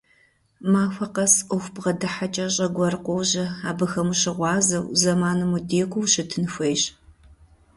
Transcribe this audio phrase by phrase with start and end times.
[0.71, 6.83] Махуэ къэс Ӏуэху бгъэдыхьэкӀэщӀэ гуэр къожьэ, абыхэм ущыгъуазэу, зэманым удекӀуу ущытын хуейщ.